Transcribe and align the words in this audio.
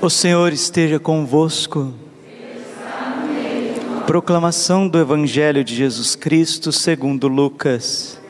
O 0.00 0.08
Senhor 0.08 0.52
esteja 0.52 1.00
convosco. 1.00 1.92
Proclamação 4.06 4.88
do 4.88 4.96
Evangelho 4.96 5.64
de 5.64 5.74
Jesus 5.74 6.14
Cristo 6.14 6.70
segundo 6.70 7.26
Lucas. 7.26 8.20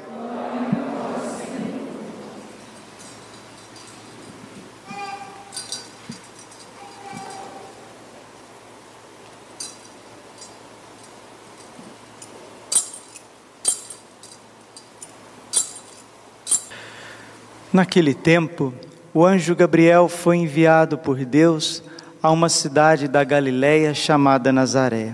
Naquele 17.71 18.15
tempo, 18.15 18.73
o 19.19 19.27
anjo 19.27 19.57
Gabriel 19.57 20.09
foi 20.09 20.37
enviado 20.37 20.97
por 20.97 21.25
Deus 21.25 21.83
a 22.23 22.31
uma 22.31 22.49
cidade 22.49 23.09
da 23.09 23.25
Galiléia 23.25 23.93
chamada 23.93 24.53
Nazaré, 24.53 25.13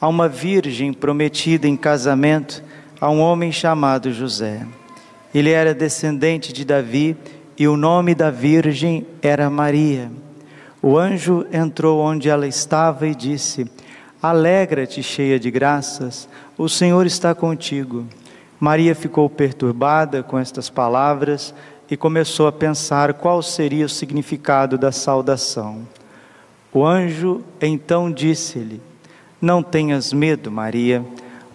a 0.00 0.08
uma 0.08 0.28
virgem 0.28 0.92
prometida 0.92 1.68
em 1.68 1.76
casamento 1.76 2.60
a 3.00 3.08
um 3.08 3.20
homem 3.20 3.52
chamado 3.52 4.12
José. 4.12 4.66
Ele 5.32 5.50
era 5.50 5.72
descendente 5.72 6.52
de 6.52 6.64
Davi 6.64 7.16
e 7.56 7.68
o 7.68 7.76
nome 7.76 8.12
da 8.12 8.28
virgem 8.28 9.06
era 9.22 9.48
Maria. 9.48 10.10
O 10.82 10.98
anjo 10.98 11.46
entrou 11.52 12.00
onde 12.00 12.28
ela 12.28 12.44
estava 12.44 13.06
e 13.06 13.14
disse: 13.14 13.70
Alegra-te, 14.20 15.00
cheia 15.00 15.38
de 15.38 15.48
graças, 15.48 16.28
o 16.58 16.68
Senhor 16.68 17.06
está 17.06 17.36
contigo. 17.36 18.04
Maria 18.58 18.96
ficou 18.96 19.30
perturbada 19.30 20.24
com 20.24 20.36
estas 20.36 20.68
palavras 20.68 21.54
e 21.90 21.96
começou 21.96 22.46
a 22.46 22.52
pensar 22.52 23.14
qual 23.14 23.42
seria 23.42 23.86
o 23.86 23.88
significado 23.88 24.76
da 24.76 24.92
saudação. 24.92 25.86
O 26.72 26.84
anjo 26.84 27.42
então 27.60 28.12
disse-lhe: 28.12 28.80
Não 29.40 29.62
tenhas 29.62 30.12
medo, 30.12 30.50
Maria, 30.50 31.04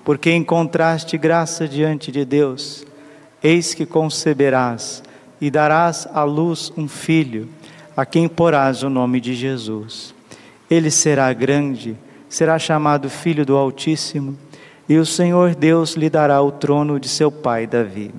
porque 0.03 0.31
encontraste 0.33 1.17
graça 1.17 1.67
diante 1.67 2.11
de 2.11 2.25
Deus. 2.25 2.85
Eis 3.43 3.73
que 3.73 3.85
conceberás 3.85 5.03
e 5.39 5.51
darás 5.51 6.07
à 6.13 6.23
luz 6.23 6.71
um 6.77 6.87
filho, 6.87 7.49
a 7.95 8.05
quem 8.05 8.27
porás 8.27 8.81
o 8.81 8.89
nome 8.89 9.19
de 9.19 9.35
Jesus. 9.35 10.15
Ele 10.69 10.89
será 10.89 11.31
grande, 11.33 11.95
será 12.27 12.57
chamado 12.57 13.09
Filho 13.09 13.45
do 13.45 13.55
Altíssimo, 13.55 14.37
e 14.87 14.97
o 14.97 15.05
Senhor 15.05 15.53
Deus 15.53 15.93
lhe 15.93 16.09
dará 16.09 16.41
o 16.41 16.51
trono 16.51 16.99
de 16.99 17.07
seu 17.07 17.31
pai 17.31 17.67
Davi 17.67 18.11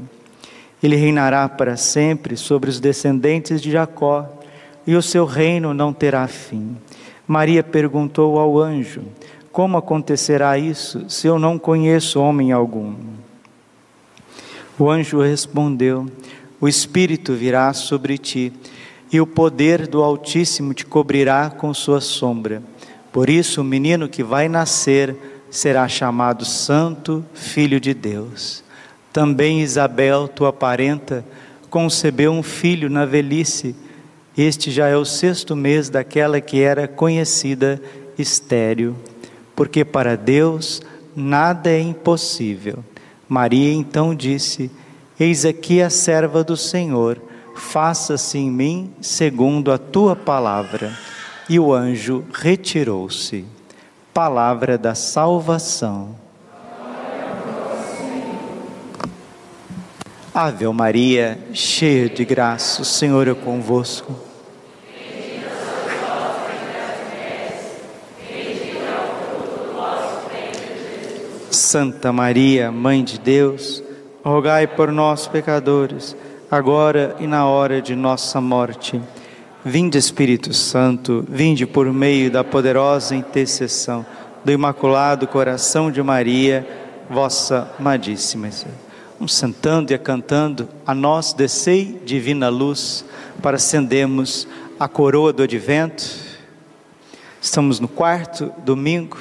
ele 0.85 0.97
reinará 0.97 1.49
para 1.49 1.79
sempre 1.79 2.37
sobre 2.37 2.69
os 2.69 2.79
descendentes 2.79 3.63
de 3.63 3.71
Jacó, 3.71 4.29
e 4.87 4.95
o 4.95 5.01
seu 5.01 5.25
reino 5.25 5.73
não 5.73 5.95
terá 5.95 6.27
fim. 6.29 6.77
Maria 7.27 7.63
perguntou 7.63 8.39
ao 8.39 8.59
anjo: 8.59 9.03
Como 9.51 9.79
acontecerá 9.79 10.59
isso, 10.59 11.09
se 11.09 11.27
eu 11.27 11.39
não 11.39 11.59
conheço 11.59 12.21
homem 12.21 12.53
algum? 12.53 12.95
O 14.79 14.91
anjo 14.91 15.23
respondeu: 15.23 16.07
O 16.61 16.69
Espírito 16.69 17.33
virá 17.33 17.73
sobre 17.73 18.19
ti, 18.19 18.53
e 19.11 19.19
o 19.23 19.27
poder 19.27 19.87
do 19.87 20.03
Altíssimo 20.03 20.75
te 20.75 20.85
cobrirá 20.85 21.49
com 21.49 21.73
sua 21.73 22.03
sombra. 22.03 22.63
Por 23.11 23.31
isso, 23.31 23.63
o 23.63 23.65
menino 23.65 24.07
que 24.07 24.23
vai 24.23 24.51
nascer 24.51 25.17
será 25.49 25.89
chamado 25.89 26.45
Santo 26.45 27.25
Filho 27.33 27.81
de 27.81 27.95
Deus. 27.95 28.64
Também 29.15 29.61
Isabel, 29.61 30.27
tua 30.27 30.53
parenta, 30.53 31.25
concebeu 31.71 32.33
um 32.33 32.43
filho 32.43 32.91
na 32.91 33.05
velhice. 33.05 33.77
Este 34.37 34.73
já 34.73 34.89
é 34.89 34.97
o 34.97 35.05
sexto 35.05 35.55
mês 35.55 35.89
daquela 35.89 36.41
que 36.41 36.61
era 36.61 36.89
conhecida 36.89 37.81
estéril, 38.19 38.97
porque 39.55 39.85
para 39.85 40.17
Deus 40.17 40.83
nada 41.15 41.71
é 41.71 41.79
impossível. 41.79 42.83
Maria 43.29 43.73
então 43.73 44.17
disse: 44.17 44.69
Eis 45.19 45.45
aqui 45.45 45.81
a 45.81 45.91
serva 45.91 46.43
do 46.43 46.57
Senhor, 46.57 47.23
faça-se 47.55 48.37
em 48.37 48.51
mim 48.51 48.93
segundo 49.01 49.71
a 49.71 49.79
tua 49.79 50.17
palavra. 50.17 50.93
E 51.49 51.61
o 51.61 51.73
anjo 51.73 52.25
retirou-se. 52.33 53.45
Palavra 54.13 54.77
da 54.77 54.97
salvação. 54.97 56.24
Ave 60.35 60.67
Maria, 60.67 61.39
cheia 61.53 62.09
de 62.09 62.25
graça, 62.25 62.83
o 62.83 62.85
Senhor 62.85 63.29
é 63.29 63.35
convosco. 63.35 64.13
Santa 71.53 72.13
Maria, 72.13 72.73
Mãe 72.73 73.05
de 73.05 73.17
Deus, 73.17 73.81
rogai 74.25 74.67
por 74.67 74.91
nós, 74.91 75.29
pecadores, 75.29 76.17
agora 76.51 77.15
e 77.21 77.29
na 77.29 77.47
hora 77.47 77.81
de 77.81 77.95
nossa 77.95 78.41
morte. 78.41 79.01
Vinde, 79.65 79.99
Espírito 79.99 80.53
Santo, 80.53 81.25
vinde 81.29 81.65
por 81.65 81.87
meio 81.93 82.29
da 82.29 82.43
poderosa 82.43 83.15
intercessão 83.15 84.05
do 84.45 84.51
Imaculado 84.51 85.29
Coração 85.29 85.93
de 85.93 86.03
Maria, 86.03 86.67
vossa 87.09 87.73
amadíssima. 87.79 88.49
Sentando 89.27 89.93
e 89.93 89.99
cantando, 89.99 90.69
a 90.87 90.95
nós 90.95 91.33
descei 91.33 92.01
divina 92.05 92.49
luz 92.49 93.05
para 93.43 93.57
acendermos 93.57 94.47
a 94.79 94.89
coroa 94.89 95.33
do 95.33 95.43
advento. 95.43 96.05
Estamos 97.41 97.81
no 97.81 97.89
quarto 97.89 98.53
domingo. 98.65 99.19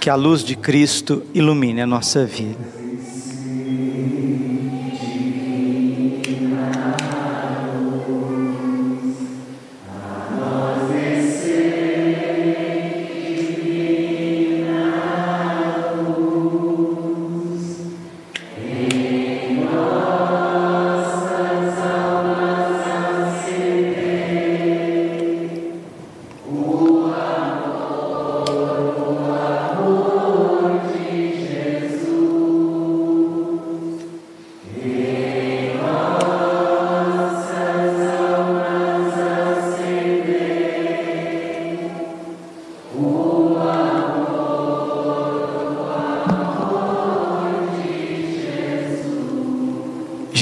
Que 0.00 0.10
a 0.10 0.14
luz 0.14 0.42
de 0.42 0.56
Cristo 0.56 1.22
ilumine 1.32 1.80
a 1.80 1.86
nossa 1.86 2.24
vida. 2.24 2.81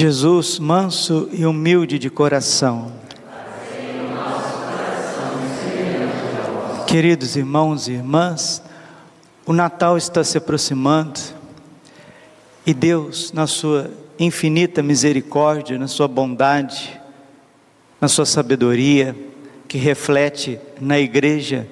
Jesus, 0.01 0.57
manso 0.57 1.29
e 1.31 1.45
humilde 1.45 1.99
de 1.99 2.09
coração. 2.09 2.91
Queridos 6.87 7.35
irmãos 7.35 7.87
e 7.87 7.91
irmãs, 7.91 8.63
o 9.45 9.53
Natal 9.53 9.97
está 9.97 10.23
se 10.23 10.39
aproximando 10.39 11.19
e 12.65 12.73
Deus, 12.73 13.31
na 13.31 13.45
sua 13.45 13.91
infinita 14.17 14.81
misericórdia, 14.81 15.77
na 15.77 15.87
sua 15.87 16.07
bondade, 16.07 16.99
na 18.01 18.07
sua 18.07 18.25
sabedoria, 18.25 19.15
que 19.67 19.77
reflete 19.77 20.59
na 20.79 20.97
igreja, 20.97 21.67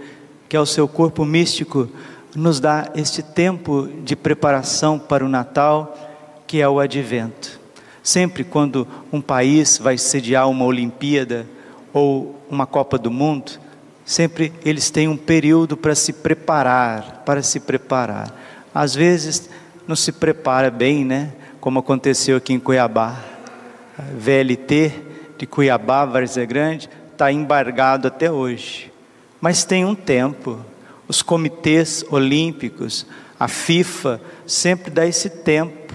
que 0.48 0.56
é 0.56 0.60
o 0.60 0.68
seu 0.68 0.88
corpo 0.88 1.26
místico, 1.26 1.90
nos 2.36 2.60
dá 2.60 2.92
este 2.94 3.24
tempo 3.24 3.90
de 4.04 4.16
preparação 4.16 5.00
para 5.00 5.26
o 5.26 5.30
Natal, 5.30 5.98
que 6.46 6.62
é 6.62 6.70
o 6.70 6.80
advento. 6.80 7.59
Sempre 8.10 8.44
quando 8.44 8.88
um 9.14 9.22
país 9.22 9.78
vai 9.78 9.96
sediar 9.96 10.50
uma 10.50 10.66
Olimpíada 10.66 11.46
ou 11.94 12.44
uma 12.50 12.66
Copa 12.66 12.98
do 12.98 13.12
Mundo, 13.12 13.52
sempre 14.04 14.52
eles 14.66 14.90
têm 14.90 15.08
um 15.08 15.16
período 15.16 15.78
para 15.78 15.94
se 15.94 16.12
preparar, 16.12 17.22
para 17.24 17.44
se 17.44 17.60
preparar. 17.60 18.36
Às 18.74 18.96
vezes 18.96 19.48
não 19.88 19.96
se 19.96 20.12
prepara 20.12 20.72
bem, 20.72 21.06
né? 21.06 21.32
Como 21.62 21.78
aconteceu 21.78 22.38
aqui 22.38 22.52
em 22.52 22.60
Cuiabá. 22.60 23.16
A 23.96 24.02
VLT 24.18 24.92
de 25.38 25.46
Cuiabá, 25.46 26.04
Várzea 26.04 26.46
Grande, 26.46 26.90
está 27.12 27.32
embargado 27.32 28.08
até 28.08 28.32
hoje. 28.32 28.92
Mas 29.40 29.64
tem 29.64 29.86
um 29.86 29.94
tempo. 29.94 30.58
Os 31.08 31.22
comitês 31.22 32.04
olímpicos, 32.10 33.06
a 33.40 33.48
FIFA, 33.48 34.20
sempre 34.48 34.90
dá 34.90 35.06
esse 35.06 35.30
tempo 35.30 35.89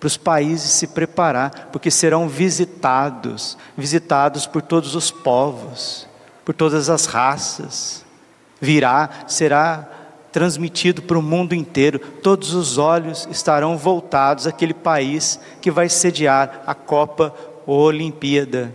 para 0.00 0.06
os 0.06 0.16
países 0.16 0.70
se 0.72 0.86
preparar, 0.86 1.68
porque 1.70 1.90
serão 1.90 2.26
visitados, 2.26 3.58
visitados 3.76 4.46
por 4.46 4.62
todos 4.62 4.94
os 4.94 5.10
povos, 5.10 6.08
por 6.42 6.54
todas 6.54 6.88
as 6.88 7.04
raças. 7.04 8.02
Virá, 8.58 9.10
será 9.28 9.86
transmitido 10.32 11.02
para 11.02 11.18
o 11.18 11.22
mundo 11.22 11.54
inteiro. 11.54 11.98
Todos 11.98 12.54
os 12.54 12.78
olhos 12.78 13.28
estarão 13.30 13.76
voltados 13.76 14.46
àquele 14.46 14.72
país 14.72 15.38
que 15.60 15.70
vai 15.70 15.90
sediar 15.90 16.62
a 16.66 16.74
Copa 16.74 17.34
ou 17.66 17.80
Olimpíada. 17.80 18.72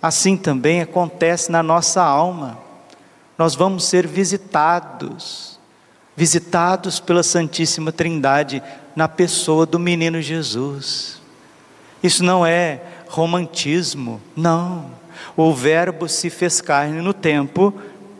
Assim 0.00 0.36
também 0.36 0.80
acontece 0.80 1.50
na 1.50 1.62
nossa 1.62 2.02
alma. 2.02 2.58
Nós 3.36 3.56
vamos 3.56 3.84
ser 3.84 4.06
visitados, 4.06 5.58
visitados 6.16 7.00
pela 7.00 7.24
Santíssima 7.24 7.90
Trindade 7.90 8.62
na 8.94 9.08
pessoa 9.08 9.66
do 9.66 9.78
menino 9.78 10.20
Jesus. 10.20 11.20
Isso 12.02 12.24
não 12.24 12.44
é 12.44 12.82
romantismo, 13.08 14.20
não. 14.36 14.90
O 15.36 15.52
Verbo 15.52 16.08
se 16.08 16.30
fez 16.30 16.60
carne 16.60 17.00
no 17.00 17.12
tempo, 17.14 17.72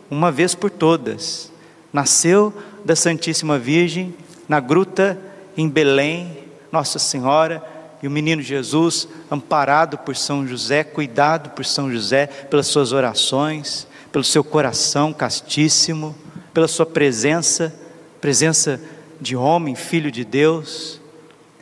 uma 0.09 0.31
vez 0.31 0.55
por 0.55 0.69
todas. 0.69 1.51
Nasceu 1.91 2.53
da 2.83 2.95
Santíssima 2.95 3.59
Virgem 3.59 4.13
na 4.47 4.59
gruta 4.59 5.19
em 5.55 5.69
Belém, 5.69 6.37
Nossa 6.71 6.99
Senhora 6.99 7.63
e 8.01 8.07
o 8.07 8.11
menino 8.11 8.41
Jesus, 8.41 9.07
amparado 9.31 9.97
por 9.97 10.15
São 10.15 10.45
José, 10.45 10.83
cuidado 10.83 11.51
por 11.51 11.63
São 11.65 11.91
José, 11.91 12.27
pelas 12.27 12.67
suas 12.67 12.91
orações, 12.91 13.87
pelo 14.11 14.23
seu 14.23 14.43
coração 14.43 15.13
castíssimo, 15.13 16.15
pela 16.53 16.67
sua 16.67 16.85
presença, 16.85 17.73
presença 18.19 18.79
de 19.23 19.35
homem, 19.35 19.73
filho 19.73 20.11
de 20.11 20.23
Deus, 20.23 21.01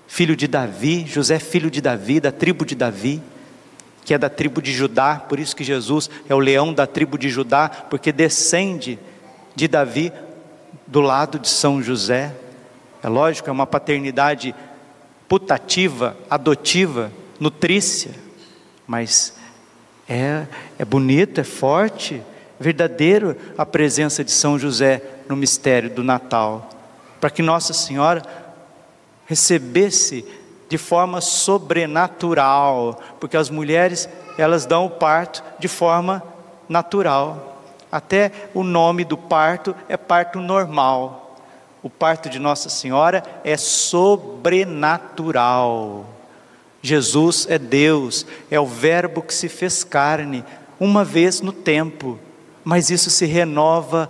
filho 0.08 0.36
de 0.36 0.48
Davi, 0.48 1.06
José, 1.08 1.40
filho 1.40 1.72
de 1.72 1.80
Davi, 1.80 2.20
da 2.20 2.32
tribo 2.32 2.66
de 2.66 2.76
Davi, 2.76 3.22
que 4.04 4.14
é 4.14 4.18
da 4.18 4.30
tribo 4.30 4.62
de 4.62 4.74
Judá, 4.74 5.16
por 5.16 5.40
isso 5.40 5.56
que 5.56 5.64
Jesus 5.64 6.10
é 6.28 6.36
o 6.36 6.40
leão 6.40 6.74
da 6.74 6.86
tribo 6.86 7.18
de 7.18 7.30
Judá, 7.30 7.70
porque 7.70 8.12
descende 8.12 9.00
de 9.56 9.68
Davi 9.68 10.12
do 10.86 11.00
lado 11.00 11.40
de 11.40 11.48
São 11.48 11.82
José. 11.82 12.36
É 13.02 13.08
lógico, 13.08 13.48
é 13.48 13.54
uma 13.54 13.68
paternidade 13.68 14.54
putativa, 15.30 16.18
adotiva, 16.30 17.12
nutrícia, 17.40 18.12
mas 18.86 19.34
é, 20.10 20.46
é 20.78 20.84
bonito, 20.84 21.40
é 21.40 21.44
forte, 21.46 22.22
verdadeiro 22.60 23.38
a 23.58 23.66
presença 23.66 24.24
de 24.26 24.32
São 24.32 24.60
José 24.60 25.02
no 25.30 25.38
mistério 25.38 25.90
do 25.90 26.04
Natal 26.04 26.81
para 27.22 27.30
que 27.30 27.42
Nossa 27.42 27.72
Senhora 27.72 28.22
recebesse 29.26 30.26
de 30.68 30.78
forma 30.78 31.22
sobrenatural, 31.22 33.00
porque 33.20 33.38
as 33.38 33.50
mulheres, 33.50 34.10
elas 34.38 34.66
dão 34.66 34.86
o 34.86 34.90
parto 34.90 35.42
de 35.60 35.70
forma 35.70 36.22
natural. 36.68 37.62
Até 37.92 38.32
o 38.54 38.64
nome 38.64 39.04
do 39.06 39.18
parto 39.18 39.76
é 39.88 39.98
parto 39.98 40.40
normal. 40.40 41.36
O 41.84 41.90
parto 41.90 42.30
de 42.30 42.38
Nossa 42.40 42.70
Senhora 42.70 43.24
é 43.44 43.58
sobrenatural. 43.58 46.06
Jesus 46.82 47.46
é 47.50 47.60
Deus, 47.60 48.26
é 48.50 48.60
o 48.60 48.66
Verbo 48.66 49.22
que 49.22 49.34
se 49.34 49.48
fez 49.48 49.84
carne, 49.84 50.44
uma 50.80 51.04
vez 51.04 51.42
no 51.42 51.54
tempo, 51.54 52.18
mas 52.64 52.90
isso 52.90 53.12
se 53.12 53.26
renova 53.26 54.10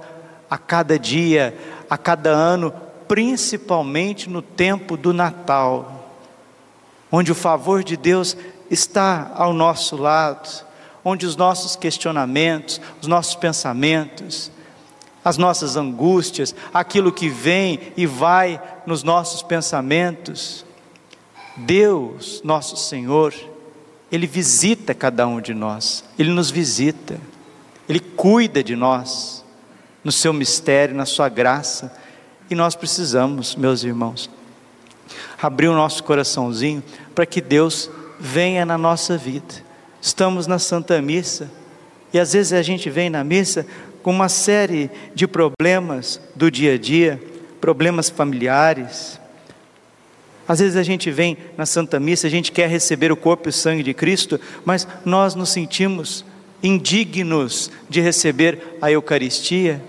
a 0.50 0.58
cada 0.58 0.98
dia, 0.98 1.54
a 1.90 1.98
cada 1.98 2.30
ano, 2.30 2.74
principalmente 3.12 4.30
no 4.30 4.42
tempo 4.42 4.96
do 4.96 5.12
Natal, 5.12 6.16
onde 7.12 7.30
o 7.30 7.36
favor 7.36 7.84
de 7.84 7.98
Deus 7.98 8.38
está 8.70 9.34
ao 9.36 9.52
nosso 9.52 9.98
lado, 9.98 10.66
onde 11.04 11.26
os 11.26 11.36
nossos 11.36 11.76
questionamentos, 11.76 12.80
os 13.02 13.08
nossos 13.08 13.36
pensamentos, 13.36 14.50
as 15.26 15.38
nossas 15.38 15.76
angústias, 15.76 16.56
aquilo 16.74 17.12
que 17.12 17.28
vem 17.28 17.92
e 17.98 18.06
vai 18.06 18.62
nos 18.86 19.04
nossos 19.04 19.42
pensamentos, 19.42 20.66
Deus, 21.58 22.42
nosso 22.46 22.78
Senhor, 22.78 23.34
Ele 24.10 24.26
visita 24.26 24.94
cada 24.94 25.28
um 25.28 25.42
de 25.42 25.54
nós, 25.54 26.06
Ele 26.18 26.32
nos 26.32 26.50
visita, 26.50 27.20
Ele 27.90 28.00
cuida 28.00 28.64
de 28.64 28.78
nós, 28.78 29.44
no 30.02 30.14
seu 30.14 30.32
mistério, 30.32 30.96
na 30.96 31.06
sua 31.06 31.28
graça, 31.28 32.00
e 32.52 32.56
nós 32.56 32.76
precisamos, 32.76 33.56
meus 33.56 33.82
irmãos, 33.86 34.30
abrir 35.42 35.70
o 35.70 35.74
nosso 35.74 36.04
coraçãozinho 36.04 36.84
para 37.16 37.26
que 37.26 37.40
Deus 37.40 37.90
venha 38.20 38.66
na 38.66 38.78
nossa 38.78 39.18
vida. 39.18 39.64
Estamos 40.02 40.48
na 40.48 40.60
Santa 40.60 41.02
Missa 41.02 41.50
e 42.12 42.20
às 42.20 42.34
vezes 42.34 42.52
a 42.52 42.62
gente 42.62 42.90
vem 42.90 43.10
na 43.10 43.24
missa 43.24 43.66
com 44.04 44.12
uma 44.12 44.28
série 44.28 44.92
de 45.16 45.26
problemas 45.28 46.20
do 46.36 46.52
dia 46.52 46.74
a 46.74 46.78
dia, 46.78 47.24
problemas 47.62 48.10
familiares. 48.10 49.18
Às 50.46 50.60
vezes 50.60 50.76
a 50.76 50.84
gente 50.84 51.10
vem 51.10 51.38
na 51.58 51.66
Santa 51.66 52.02
Missa, 52.02 52.28
a 52.28 52.30
gente 52.30 52.52
quer 52.52 52.68
receber 52.68 53.14
o 53.14 53.18
corpo 53.18 53.48
e 53.48 53.52
o 53.52 53.54
sangue 53.54 53.82
de 53.82 53.94
Cristo, 53.94 54.38
mas 54.66 54.86
nós 55.06 55.36
nos 55.36 55.52
sentimos 55.52 56.26
indignos 56.62 57.72
de 57.90 58.02
receber 58.02 58.78
a 58.82 58.92
Eucaristia. 58.92 59.82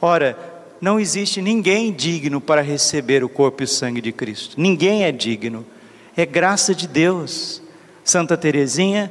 Ora, 0.00 0.55
não 0.80 1.00
existe 1.00 1.40
ninguém 1.40 1.92
digno 1.92 2.40
para 2.40 2.60
receber 2.60 3.24
o 3.24 3.28
corpo 3.28 3.62
e 3.62 3.64
o 3.64 3.68
sangue 3.68 4.00
de 4.00 4.12
Cristo. 4.12 4.60
Ninguém 4.60 5.04
é 5.04 5.12
digno. 5.12 5.64
É 6.16 6.26
graça 6.26 6.74
de 6.74 6.86
Deus. 6.86 7.62
Santa 8.04 8.36
Teresinha, 8.36 9.10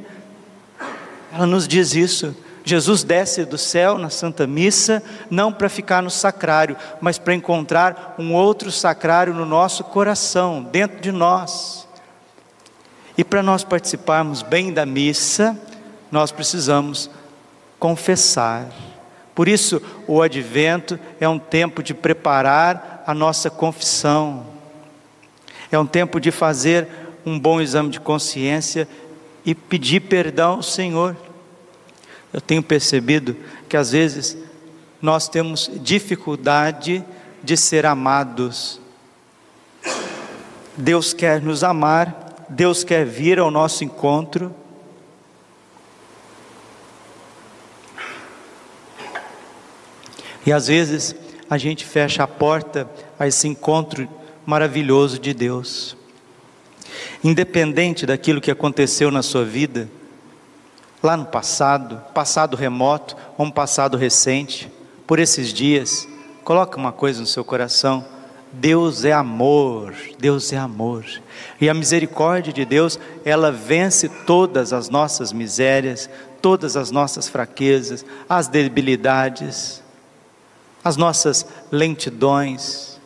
ela 1.32 1.46
nos 1.46 1.68
diz 1.68 1.94
isso. 1.94 2.34
Jesus 2.64 3.04
desce 3.04 3.44
do 3.44 3.56
céu 3.56 3.96
na 3.96 4.10
Santa 4.10 4.44
Missa, 4.46 5.02
não 5.30 5.52
para 5.52 5.68
ficar 5.68 6.02
no 6.02 6.10
sacrário, 6.10 6.76
mas 7.00 7.16
para 7.16 7.34
encontrar 7.34 8.16
um 8.18 8.34
outro 8.34 8.72
sacrário 8.72 9.32
no 9.32 9.46
nosso 9.46 9.84
coração, 9.84 10.64
dentro 10.64 11.00
de 11.00 11.12
nós. 11.12 11.86
E 13.16 13.22
para 13.22 13.42
nós 13.42 13.62
participarmos 13.62 14.42
bem 14.42 14.72
da 14.72 14.84
missa, 14.84 15.56
nós 16.10 16.32
precisamos 16.32 17.08
confessar 17.78 18.68
por 19.36 19.48
isso, 19.48 19.82
o 20.06 20.22
advento 20.22 20.98
é 21.20 21.28
um 21.28 21.38
tempo 21.38 21.82
de 21.82 21.92
preparar 21.92 23.04
a 23.06 23.12
nossa 23.12 23.50
confissão, 23.50 24.46
é 25.70 25.78
um 25.78 25.84
tempo 25.86 26.18
de 26.18 26.30
fazer 26.30 26.88
um 27.24 27.38
bom 27.38 27.60
exame 27.60 27.90
de 27.90 28.00
consciência 28.00 28.88
e 29.44 29.54
pedir 29.54 30.00
perdão 30.00 30.54
ao 30.54 30.62
Senhor. 30.62 31.14
Eu 32.32 32.40
tenho 32.40 32.62
percebido 32.62 33.36
que 33.68 33.76
às 33.76 33.92
vezes 33.92 34.38
nós 35.02 35.28
temos 35.28 35.70
dificuldade 35.82 37.04
de 37.44 37.58
ser 37.58 37.84
amados. 37.84 38.80
Deus 40.74 41.12
quer 41.12 41.42
nos 41.42 41.62
amar, 41.62 42.46
Deus 42.48 42.82
quer 42.82 43.04
vir 43.04 43.38
ao 43.38 43.50
nosso 43.50 43.84
encontro 43.84 44.54
E 50.46 50.52
às 50.52 50.68
vezes 50.68 51.14
a 51.50 51.58
gente 51.58 51.84
fecha 51.84 52.22
a 52.22 52.28
porta 52.28 52.88
a 53.18 53.26
esse 53.26 53.48
encontro 53.48 54.08
maravilhoso 54.46 55.18
de 55.18 55.34
Deus. 55.34 55.96
Independente 57.22 58.06
daquilo 58.06 58.40
que 58.40 58.50
aconteceu 58.50 59.10
na 59.10 59.22
sua 59.22 59.44
vida, 59.44 59.88
lá 61.02 61.16
no 61.16 61.26
passado, 61.26 62.00
passado 62.14 62.56
remoto 62.56 63.16
ou 63.36 63.46
um 63.46 63.50
passado 63.50 63.96
recente, 63.96 64.70
por 65.04 65.18
esses 65.18 65.52
dias, 65.52 66.06
coloca 66.44 66.76
uma 66.76 66.92
coisa 66.92 67.20
no 67.20 67.26
seu 67.26 67.44
coração: 67.44 68.04
Deus 68.52 69.04
é 69.04 69.12
amor, 69.12 69.94
Deus 70.16 70.52
é 70.52 70.56
amor. 70.56 71.04
E 71.60 71.68
a 71.68 71.74
misericórdia 71.74 72.52
de 72.52 72.64
Deus, 72.64 73.00
ela 73.24 73.50
vence 73.50 74.08
todas 74.08 74.72
as 74.72 74.88
nossas 74.88 75.32
misérias, 75.32 76.08
todas 76.40 76.76
as 76.76 76.92
nossas 76.92 77.28
fraquezas, 77.28 78.06
as 78.28 78.46
debilidades 78.46 79.82
as 80.86 80.96
nossas 80.96 81.44
lentidões, 81.72 83.00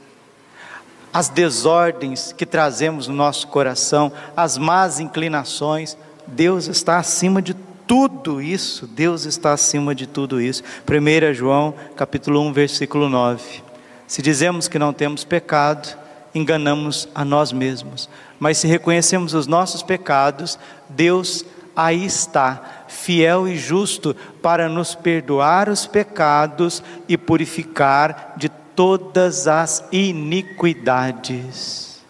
as 1.10 1.30
desordens 1.30 2.30
que 2.30 2.44
trazemos 2.44 3.08
no 3.08 3.14
nosso 3.14 3.48
coração, 3.48 4.12
as 4.36 4.58
más 4.58 5.00
inclinações, 5.00 5.96
Deus 6.26 6.66
está 6.66 6.98
acima 6.98 7.40
de 7.40 7.54
tudo 7.86 8.38
isso, 8.42 8.86
Deus 8.86 9.24
está 9.24 9.54
acima 9.54 9.94
de 9.94 10.06
tudo 10.06 10.42
isso. 10.42 10.62
1 10.86 11.32
João, 11.32 11.72
capítulo 11.96 12.42
1, 12.42 12.52
versículo 12.52 13.08
9. 13.08 13.62
Se 14.06 14.20
dizemos 14.20 14.68
que 14.68 14.78
não 14.78 14.92
temos 14.92 15.24
pecado, 15.24 15.96
enganamos 16.34 17.08
a 17.14 17.24
nós 17.24 17.50
mesmos. 17.50 18.10
Mas 18.38 18.58
se 18.58 18.66
reconhecemos 18.66 19.32
os 19.32 19.46
nossos 19.46 19.82
pecados, 19.82 20.58
Deus 20.86 21.46
aí 21.80 22.04
está, 22.04 22.84
fiel 22.88 23.48
e 23.48 23.56
justo 23.56 24.14
para 24.42 24.68
nos 24.68 24.94
perdoar 24.94 25.68
os 25.68 25.86
pecados 25.86 26.82
e 27.08 27.16
purificar 27.16 28.34
de 28.36 28.48
todas 28.48 29.48
as 29.48 29.82
iniquidades. 29.90 32.00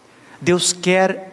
Deus 0.41 0.73
quer 0.73 1.29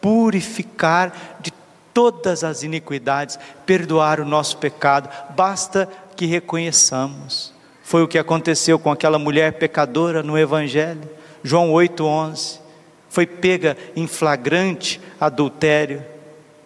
purificar 0.00 1.38
de 1.40 1.52
todas 1.94 2.44
as 2.44 2.62
iniquidades, 2.62 3.38
perdoar 3.64 4.20
o 4.20 4.24
nosso 4.24 4.58
pecado, 4.58 5.08
basta 5.34 5.88
que 6.14 6.26
reconheçamos. 6.26 7.52
Foi 7.82 8.02
o 8.02 8.08
que 8.08 8.18
aconteceu 8.18 8.78
com 8.78 8.90
aquela 8.90 9.18
mulher 9.18 9.54
pecadora 9.54 10.22
no 10.22 10.38
Evangelho, 10.38 11.08
João 11.42 11.72
8,11. 11.72 12.60
Foi 13.08 13.26
pega 13.26 13.76
em 13.94 14.06
flagrante 14.06 15.00
adultério. 15.20 16.11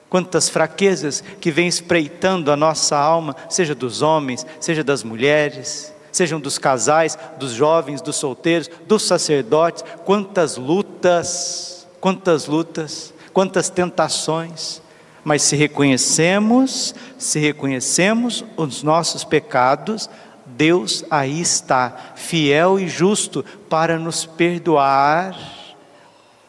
Quantas 0.08 0.48
fraquezas 0.48 1.22
que 1.40 1.50
vem 1.50 1.66
espreitando 1.66 2.52
a 2.52 2.56
nossa 2.56 2.96
alma, 2.96 3.34
seja 3.48 3.74
dos 3.74 4.02
homens, 4.02 4.46
seja 4.60 4.84
das 4.84 5.02
mulheres, 5.02 5.92
sejam 6.12 6.40
dos 6.40 6.58
casais, 6.58 7.18
dos 7.38 7.52
jovens, 7.52 8.00
dos 8.00 8.16
solteiros, 8.16 8.70
dos 8.86 9.02
sacerdotes, 9.02 9.84
quantas 10.04 10.56
lutas, 10.56 11.86
quantas 12.00 12.46
lutas, 12.46 13.12
quantas 13.32 13.68
tentações. 13.68 14.80
Mas 15.24 15.42
se 15.42 15.56
reconhecemos, 15.56 16.94
se 17.18 17.40
reconhecemos 17.40 18.44
os 18.56 18.82
nossos 18.84 19.24
pecados, 19.24 20.08
Deus 20.46 21.04
aí 21.10 21.40
está, 21.40 22.14
fiel 22.14 22.78
e 22.78 22.88
justo 22.88 23.44
para 23.68 23.98
nos 23.98 24.24
perdoar 24.24 25.55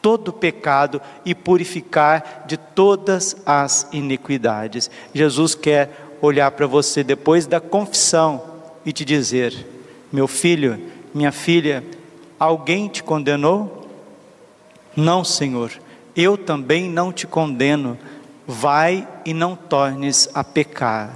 todo 0.00 0.32
pecado 0.32 1.00
e 1.24 1.34
purificar 1.34 2.44
de 2.46 2.56
todas 2.56 3.36
as 3.44 3.88
iniquidades. 3.92 4.90
Jesus 5.14 5.54
quer 5.54 6.08
olhar 6.20 6.50
para 6.52 6.66
você 6.66 7.02
depois 7.04 7.46
da 7.46 7.60
confissão 7.60 8.42
e 8.84 8.92
te 8.92 9.04
dizer: 9.04 9.66
meu 10.12 10.26
filho, 10.26 10.80
minha 11.14 11.32
filha, 11.32 11.84
alguém 12.38 12.88
te 12.88 13.02
condenou? 13.02 13.86
Não, 14.96 15.22
Senhor, 15.22 15.70
eu 16.16 16.36
também 16.36 16.88
não 16.90 17.12
te 17.12 17.26
condeno 17.26 17.98
vai 18.50 19.06
e 19.26 19.34
não 19.34 19.54
tornes 19.54 20.26
a 20.32 20.42
pecar. 20.42 21.14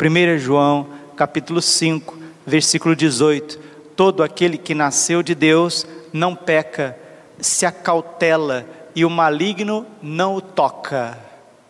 1 0.00 0.38
João, 0.38 0.86
capítulo 1.16 1.60
5, 1.60 2.16
versículo 2.46 2.94
18. 2.94 3.58
Todo 3.96 4.22
aquele 4.22 4.56
que 4.56 4.72
nasceu 4.72 5.20
de 5.20 5.34
Deus 5.34 5.84
não 6.12 6.36
peca, 6.36 6.96
se 7.40 7.66
acautela 7.66 8.66
e 8.94 9.04
o 9.04 9.10
maligno 9.10 9.86
não 10.02 10.36
o 10.36 10.40
toca. 10.40 11.18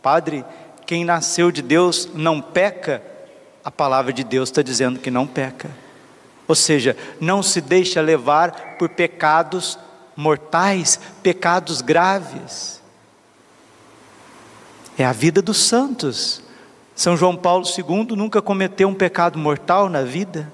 Padre, 0.03 0.45
quem 0.87 1.05
nasceu 1.05 1.50
de 1.50 1.62
Deus 1.62 2.09
não 2.15 2.41
peca? 2.41 3.03
A 3.65 3.71
palavra 3.71 4.12
de 4.12 4.25
Deus 4.25 4.49
está 4.49 4.62
dizendo 4.62 4.99
que 4.99 5.11
não 5.11 5.27
peca. 5.27 5.71
Ou 6.49 6.55
seja, 6.55 6.97
não 7.21 7.43
se 7.43 7.61
deixa 7.61 8.00
levar 8.00 8.77
por 8.79 8.89
pecados 8.89 9.79
mortais, 10.17 10.99
pecados 11.23 11.81
graves. 11.81 12.83
É 14.99 15.05
a 15.05 15.12
vida 15.12 15.41
dos 15.41 15.59
santos. 15.59 16.43
São 16.95 17.17
João 17.17 17.37
Paulo 17.37 17.65
II 17.65 18.17
nunca 18.17 18.43
cometeu 18.43 18.89
um 18.89 18.95
pecado 18.95 19.39
mortal 19.39 19.89
na 19.89 20.03
vida. 20.03 20.53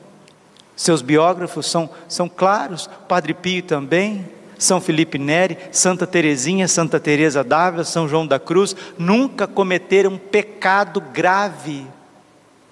Seus 0.77 1.01
biógrafos 1.01 1.67
são, 1.67 1.89
são 2.07 2.29
claros, 2.29 2.89
Padre 3.09 3.33
Pio 3.33 3.63
também, 3.63 4.29
São 4.59 4.81
Felipe 4.81 5.19
Neri, 5.19 5.59
Santa 5.71 6.07
Teresinha, 6.07 6.67
Santa 6.67 6.99
Teresa 6.99 7.45
d'Ávila, 7.45 7.85
São 7.85 8.09
João 8.09 8.27
da 8.27 8.39
Cruz, 8.39 8.75
nunca 8.99 9.47
cometeram 9.47 10.13
um 10.13 10.19
pecado 10.19 11.01
grave. 11.01 11.87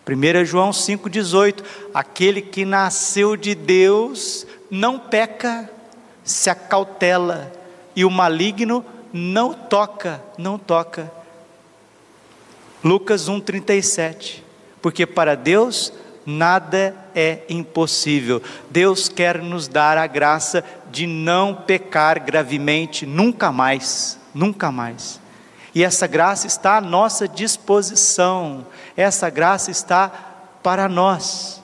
1 0.07 0.45
João 0.45 0.71
5,18: 0.71 1.63
aquele 1.93 2.43
que 2.43 2.65
nasceu 2.65 3.37
de 3.37 3.55
Deus 3.55 4.47
não 4.71 4.99
peca, 4.99 5.71
se 6.23 6.51
acautela, 6.51 7.53
e 7.95 8.05
o 8.05 8.11
maligno 8.11 8.85
não 9.13 9.55
toca, 9.55 10.23
não 10.37 10.59
toca. 10.59 11.11
Lucas 12.83 13.29
1,37. 13.29 14.43
Porque 14.83 15.07
para 15.07 15.35
Deus 15.35 15.91
nada 16.27 16.95
é 17.15 17.41
impossível. 17.49 18.43
Deus 18.71 19.09
quer 19.09 19.43
nos 19.43 19.69
dar 19.69 19.99
a 19.99 20.07
graça 20.07 20.65
de 20.91 21.07
não 21.07 21.55
pecar 21.55 22.21
gravemente, 22.25 23.07
nunca 23.07 23.51
mais, 23.53 24.19
nunca 24.35 24.71
mais. 24.71 25.21
E 25.75 25.83
essa 25.83 26.07
graça 26.07 26.47
está 26.47 26.77
à 26.77 26.81
nossa 26.81 27.27
disposição, 27.27 28.67
essa 28.97 29.29
graça 29.29 29.71
está 29.71 30.09
para 30.63 30.89
nós, 30.89 31.61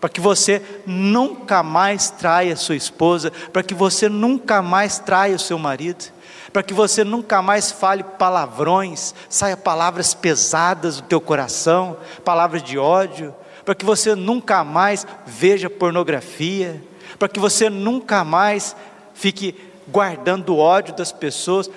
para 0.00 0.08
que 0.08 0.20
você 0.20 0.62
nunca 0.86 1.62
mais 1.62 2.10
traia 2.10 2.56
sua 2.56 2.74
esposa, 2.74 3.30
para 3.52 3.62
que 3.62 3.74
você 3.74 4.08
nunca 4.08 4.62
mais 4.62 4.98
traia 4.98 5.36
o 5.36 5.38
seu 5.38 5.58
marido 5.58 6.12
para 6.52 6.62
que 6.62 6.74
você 6.74 7.02
nunca 7.02 7.40
mais 7.40 7.72
fale 7.72 8.02
palavrões, 8.02 9.14
saia 9.28 9.56
palavras 9.56 10.12
pesadas 10.12 10.96
do 10.96 11.04
teu 11.04 11.20
coração, 11.20 11.96
palavras 12.24 12.62
de 12.62 12.78
ódio, 12.78 13.34
para 13.64 13.74
que 13.74 13.84
você 13.84 14.14
nunca 14.14 14.64
mais 14.64 15.06
veja 15.26 15.70
pornografia, 15.70 16.82
para 17.18 17.28
que 17.28 17.40
você 17.40 17.70
nunca 17.70 18.24
mais 18.24 18.76
fique 19.14 19.54
guardando 19.88 20.56
ódio 20.56 20.94
das 20.94 21.12
pessoas. 21.12 21.70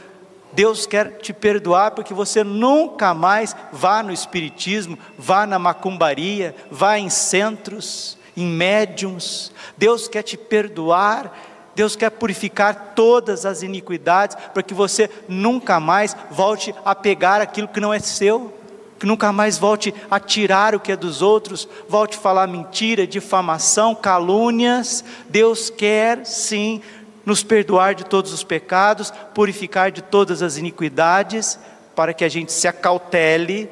Deus 0.53 0.85
quer 0.85 1.17
te 1.17 1.33
perdoar 1.33 1.91
porque 1.91 2.13
você 2.13 2.43
nunca 2.43 3.13
mais 3.13 3.55
vá 3.71 4.01
no 4.01 4.13
espiritismo, 4.13 4.97
vá 5.17 5.45
na 5.45 5.59
macumbaria, 5.59 6.55
vá 6.71 6.97
em 6.97 7.09
centros, 7.09 8.17
em 8.35 8.45
médiums. 8.45 9.51
Deus 9.77 10.07
quer 10.07 10.23
te 10.23 10.37
perdoar 10.37 11.31
Deus 11.75 11.95
quer 11.95 12.09
purificar 12.09 12.93
todas 12.95 13.45
as 13.45 13.61
iniquidades 13.61 14.37
para 14.53 14.63
que 14.63 14.73
você 14.73 15.09
nunca 15.27 15.79
mais 15.79 16.15
volte 16.31 16.73
a 16.85 16.95
pegar 16.95 17.41
aquilo 17.41 17.67
que 17.67 17.81
não 17.81 17.93
é 17.93 17.99
seu, 17.99 18.53
que 18.99 19.05
nunca 19.05 19.31
mais 19.31 19.57
volte 19.57 19.93
a 20.09 20.19
tirar 20.19 20.73
o 20.73 20.79
que 20.79 20.91
é 20.91 20.95
dos 20.95 21.21
outros, 21.21 21.67
volte 21.87 22.17
a 22.17 22.21
falar 22.21 22.47
mentira, 22.47 23.05
difamação, 23.05 23.93
calúnias. 23.93 25.03
Deus 25.29 25.69
quer 25.69 26.25
sim 26.25 26.81
nos 27.25 27.43
perdoar 27.43 27.95
de 27.95 28.05
todos 28.05 28.31
os 28.31 28.43
pecados, 28.43 29.11
purificar 29.33 29.91
de 29.91 30.01
todas 30.01 30.41
as 30.41 30.57
iniquidades, 30.57 31.59
para 31.95 32.13
que 32.13 32.23
a 32.23 32.29
gente 32.29 32.51
se 32.51 32.67
acautele 32.67 33.69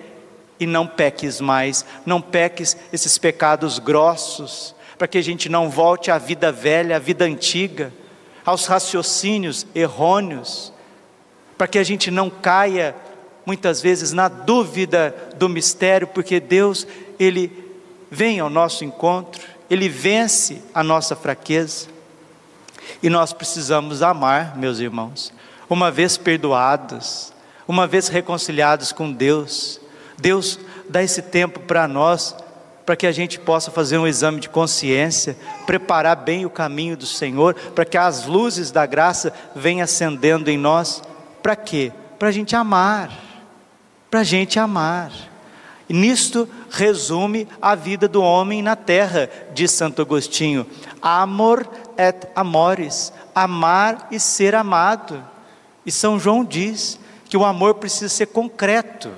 e 0.59 0.65
não 0.65 0.87
peques 0.87 1.39
mais, 1.39 1.85
não 2.05 2.21
peques 2.21 2.75
esses 2.91 3.17
pecados 3.17 3.79
grossos 3.79 4.75
para 4.97 5.07
que 5.07 5.17
a 5.17 5.21
gente 5.21 5.49
não 5.49 5.69
volte 5.69 6.11
à 6.11 6.17
vida 6.17 6.51
velha, 6.51 6.95
à 6.95 6.99
vida 6.99 7.25
antiga, 7.25 7.91
aos 8.45 8.65
raciocínios 8.65 9.65
errôneos, 9.75 10.71
para 11.57 11.67
que 11.67 11.77
a 11.77 11.83
gente 11.83 12.11
não 12.11 12.29
caia 12.29 12.95
muitas 13.45 13.81
vezes 13.81 14.13
na 14.13 14.27
dúvida 14.27 15.15
do 15.37 15.49
mistério, 15.49 16.07
porque 16.07 16.39
Deus, 16.39 16.87
Ele 17.19 17.51
vem 18.09 18.39
ao 18.39 18.49
nosso 18.49 18.83
encontro, 18.85 19.41
Ele 19.69 19.89
vence 19.89 20.61
a 20.73 20.83
nossa 20.83 21.15
fraqueza, 21.15 21.87
e 23.01 23.09
nós 23.09 23.33
precisamos 23.33 24.01
amar, 24.01 24.57
meus 24.57 24.79
irmãos, 24.79 25.33
uma 25.69 25.89
vez 25.89 26.17
perdoados, 26.17 27.33
uma 27.67 27.87
vez 27.87 28.07
reconciliados 28.07 28.91
com 28.91 29.11
Deus, 29.11 29.79
Deus 30.17 30.59
dá 30.89 31.01
esse 31.01 31.21
tempo 31.21 31.59
para 31.61 31.87
nós 31.87 32.35
para 32.85 32.95
que 32.95 33.07
a 33.07 33.11
gente 33.11 33.39
possa 33.39 33.71
fazer 33.71 33.97
um 33.97 34.07
exame 34.07 34.39
de 34.39 34.49
consciência, 34.49 35.37
preparar 35.65 36.15
bem 36.17 36.45
o 36.45 36.49
caminho 36.49 36.97
do 36.97 37.05
Senhor, 37.05 37.53
para 37.53 37.85
que 37.85 37.97
as 37.97 38.25
luzes 38.25 38.71
da 38.71 38.85
graça 38.85 39.33
venham 39.55 39.83
acendendo 39.83 40.49
em 40.49 40.57
nós. 40.57 41.01
Para 41.41 41.55
quê? 41.55 41.91
Para 42.19 42.27
a 42.27 42.31
gente 42.31 42.55
amar. 42.55 43.09
Para 44.13 44.19
a 44.19 44.23
gente 44.23 44.59
amar. 44.59 45.11
E 45.89 45.93
nisto 45.93 46.47
resume 46.69 47.47
a 47.59 47.73
vida 47.73 48.07
do 48.07 48.21
homem 48.21 48.61
na 48.61 48.75
terra, 48.75 49.27
diz 49.55 49.71
Santo 49.71 50.03
Agostinho. 50.03 50.67
Amor 51.01 51.67
et 51.97 52.27
amores, 52.35 53.11
amar 53.33 54.09
e 54.11 54.19
ser 54.19 54.53
amado. 54.53 55.25
E 55.83 55.91
São 55.91 56.19
João 56.19 56.45
diz 56.45 56.99
que 57.27 57.35
o 57.35 57.43
amor 57.43 57.73
precisa 57.73 58.07
ser 58.07 58.27
concreto, 58.27 59.11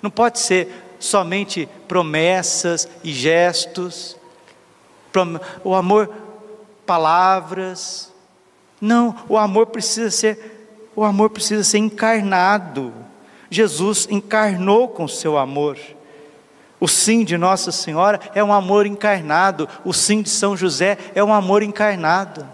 não 0.00 0.12
pode 0.12 0.38
ser 0.38 0.96
somente 1.00 1.68
promessas 1.88 2.88
e 3.02 3.12
gestos, 3.12 4.16
o 5.64 5.74
amor, 5.74 6.08
palavras. 6.86 8.12
Não, 8.80 9.12
o 9.28 9.36
amor 9.36 9.66
precisa 9.66 10.08
ser, 10.08 10.78
o 10.94 11.02
amor 11.02 11.30
precisa 11.30 11.64
ser 11.64 11.78
encarnado. 11.78 12.94
Jesus 13.50 14.06
encarnou 14.10 14.88
com 14.88 15.06
seu 15.06 15.36
amor. 15.38 15.78
O 16.78 16.86
sim 16.86 17.24
de 17.24 17.38
Nossa 17.38 17.72
Senhora 17.72 18.20
é 18.34 18.44
um 18.44 18.52
amor 18.52 18.86
encarnado, 18.86 19.68
o 19.84 19.92
sim 19.92 20.20
de 20.20 20.28
São 20.28 20.56
José 20.56 20.98
é 21.14 21.24
um 21.24 21.32
amor 21.32 21.62
encarnado. 21.62 22.46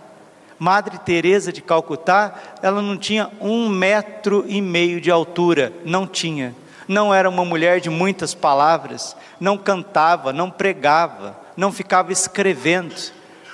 Madre 0.58 0.96
Teresa 0.99 1.52
de 1.52 1.61
Calcutá, 1.61 2.34
ela 2.62 2.80
não 2.80 2.96
tinha 2.96 3.30
um 3.40 3.68
metro 3.68 4.44
e 4.46 4.61
meio 4.61 5.00
de 5.00 5.11
altura, 5.11 5.72
não 5.84 6.06
tinha 6.06 6.54
não 6.88 7.12
era 7.12 7.28
uma 7.28 7.44
mulher 7.44 7.80
de 7.80 7.90
muitas 7.90 8.34
palavras, 8.34 9.16
não 9.40 9.56
cantava, 9.56 10.32
não 10.32 10.50
pregava, 10.50 11.37
não 11.56 11.72
ficava 11.72 12.12
escrevendo, 12.12 12.94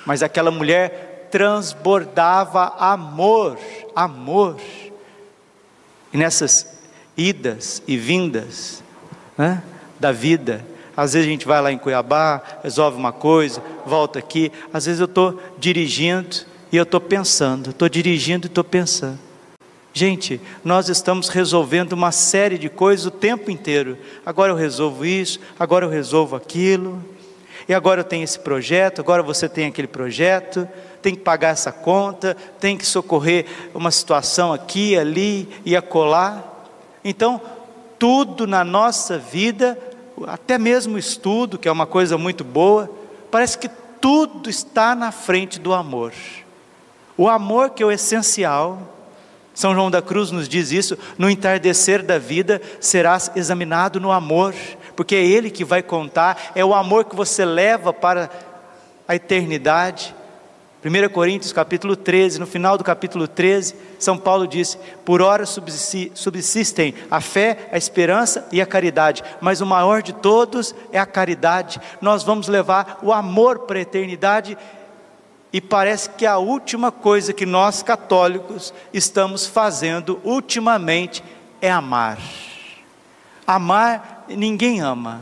mas 0.05 0.23
aquela 0.23 0.51
mulher 0.51 1.27
transbordava 1.31 2.75
amor, 2.79 3.57
amor. 3.95 4.57
E 6.11 6.17
nessas 6.17 6.78
idas 7.17 7.81
e 7.87 7.97
vindas 7.97 8.83
né, 9.37 9.63
da 9.99 10.11
vida, 10.11 10.65
às 10.99 11.13
vezes 11.13 11.29
a 11.29 11.31
gente 11.31 11.47
vai 11.47 11.61
lá 11.61 11.71
em 11.71 11.77
Cuiabá, 11.77 12.41
resolve 12.61 12.97
uma 12.97 13.13
coisa, 13.13 13.63
volta 13.85 14.19
aqui. 14.19 14.51
Às 14.73 14.85
vezes 14.85 14.99
eu 14.99 15.05
estou 15.05 15.41
dirigindo 15.57 16.35
e 16.73 16.75
eu 16.75 16.83
estou 16.83 16.99
pensando, 16.99 17.69
estou 17.69 17.87
dirigindo 17.87 18.47
e 18.47 18.49
estou 18.49 18.65
pensando. 18.65 19.17
Gente, 19.93 20.41
nós 20.61 20.89
estamos 20.89 21.29
resolvendo 21.29 21.93
uma 21.93 22.11
série 22.11 22.57
de 22.57 22.67
coisas 22.67 23.05
o 23.05 23.11
tempo 23.11 23.49
inteiro. 23.49 23.97
Agora 24.25 24.51
eu 24.51 24.57
resolvo 24.57 25.05
isso, 25.05 25.39
agora 25.57 25.85
eu 25.85 25.89
resolvo 25.89 26.35
aquilo. 26.35 27.01
E 27.65 27.73
agora 27.73 28.01
eu 28.01 28.05
tenho 28.05 28.25
esse 28.25 28.39
projeto, 28.39 28.99
agora 28.99 29.23
você 29.23 29.47
tem 29.47 29.67
aquele 29.67 29.87
projeto, 29.87 30.67
tem 31.01 31.15
que 31.15 31.21
pagar 31.21 31.49
essa 31.49 31.71
conta, 31.71 32.35
tem 32.59 32.75
que 32.75 32.85
socorrer 32.85 33.45
uma 33.73 33.89
situação 33.89 34.51
aqui, 34.51 34.97
ali 34.97 35.47
e 35.63 35.77
acolá. 35.77 36.43
Então, 37.03 37.41
tudo 37.97 38.47
na 38.47 38.63
nossa 38.63 39.17
vida 39.17 39.77
até 40.27 40.57
mesmo 40.57 40.95
o 40.95 40.99
estudo, 40.99 41.57
que 41.57 41.67
é 41.67 41.71
uma 41.71 41.85
coisa 41.85 42.17
muito 42.17 42.43
boa, 42.43 42.89
parece 43.29 43.57
que 43.57 43.69
tudo 44.01 44.49
está 44.49 44.95
na 44.95 45.11
frente 45.11 45.59
do 45.59 45.73
amor. 45.73 46.13
O 47.17 47.27
amor 47.27 47.71
que 47.71 47.83
é 47.83 47.85
o 47.85 47.91
essencial. 47.91 48.95
São 49.53 49.73
João 49.73 49.91
da 49.91 50.01
Cruz 50.01 50.31
nos 50.31 50.47
diz 50.47 50.71
isso: 50.71 50.97
no 51.17 51.29
entardecer 51.29 52.03
da 52.03 52.17
vida 52.17 52.61
serás 52.79 53.31
examinado 53.35 53.99
no 53.99 54.11
amor, 54.11 54.53
porque 54.95 55.15
é 55.15 55.25
Ele 55.25 55.49
que 55.49 55.65
vai 55.65 55.83
contar, 55.83 56.51
é 56.55 56.63
o 56.63 56.73
amor 56.73 57.05
que 57.05 57.15
você 57.15 57.43
leva 57.43 57.91
para 57.91 58.29
a 59.07 59.15
eternidade. 59.15 60.15
1 60.83 61.09
Coríntios 61.09 61.51
capítulo 61.51 61.93
13, 61.93 62.39
no 62.39 62.47
final 62.47 62.77
do 62.77 62.85
capítulo 62.85 63.27
13, 63.27 63.75
São 63.99 64.17
Paulo 64.17 64.47
disse: 64.47 64.77
Por 65.03 65.21
ora 65.21 65.45
subsistem 65.45 66.93
a 67.11 67.19
fé, 67.19 67.67
a 67.69 67.77
esperança 67.77 68.47
e 68.49 68.61
a 68.61 68.65
caridade, 68.65 69.21
mas 69.41 69.59
o 69.59 69.65
maior 69.65 70.01
de 70.01 70.13
todos 70.13 70.73
é 70.93 70.97
a 70.97 71.05
caridade. 71.05 71.81
Nós 71.99 72.23
vamos 72.23 72.47
levar 72.47 72.99
o 73.03 73.11
amor 73.11 73.59
para 73.59 73.77
a 73.77 73.81
eternidade, 73.81 74.57
e 75.51 75.59
parece 75.59 76.11
que 76.11 76.25
a 76.25 76.37
última 76.37 76.93
coisa 76.93 77.33
que 77.33 77.45
nós 77.45 77.83
católicos 77.83 78.73
estamos 78.93 79.45
fazendo 79.45 80.21
ultimamente 80.23 81.21
é 81.61 81.69
amar. 81.69 82.17
Amar, 83.45 84.23
ninguém 84.29 84.79
ama. 84.79 85.19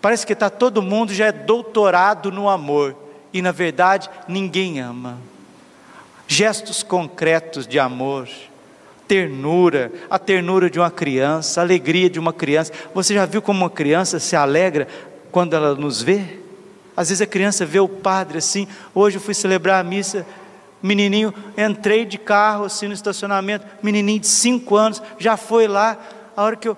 Parece 0.00 0.24
que 0.24 0.32
está 0.32 0.48
todo 0.48 0.80
mundo 0.80 1.12
já 1.12 1.26
é 1.26 1.32
doutorado 1.32 2.30
no 2.30 2.48
amor 2.48 3.09
e 3.32 3.40
na 3.42 3.52
verdade 3.52 4.08
ninguém 4.28 4.80
ama. 4.80 5.18
Gestos 6.26 6.82
concretos 6.82 7.66
de 7.66 7.78
amor, 7.78 8.28
ternura, 9.08 9.90
a 10.08 10.18
ternura 10.18 10.70
de 10.70 10.78
uma 10.78 10.90
criança, 10.90 11.60
a 11.60 11.64
alegria 11.64 12.08
de 12.08 12.20
uma 12.20 12.32
criança. 12.32 12.72
Você 12.94 13.14
já 13.14 13.26
viu 13.26 13.42
como 13.42 13.60
uma 13.60 13.70
criança 13.70 14.20
se 14.20 14.36
alegra 14.36 14.86
quando 15.32 15.54
ela 15.54 15.74
nos 15.74 16.00
vê? 16.00 16.38
Às 16.96 17.08
vezes 17.08 17.22
a 17.22 17.26
criança 17.26 17.66
vê 17.66 17.80
o 17.80 17.88
padre 17.88 18.38
assim. 18.38 18.68
Hoje 18.94 19.16
eu 19.16 19.20
fui 19.20 19.34
celebrar 19.34 19.80
a 19.80 19.82
missa, 19.82 20.24
menininho, 20.82 21.34
entrei 21.56 22.04
de 22.04 22.18
carro 22.18 22.64
assim 22.64 22.86
no 22.86 22.94
estacionamento, 22.94 23.66
menininho 23.82 24.20
de 24.20 24.28
cinco 24.28 24.76
anos, 24.76 25.02
já 25.18 25.36
foi 25.36 25.66
lá. 25.66 25.98
A 26.36 26.42
hora 26.42 26.56
que 26.56 26.68
eu 26.68 26.76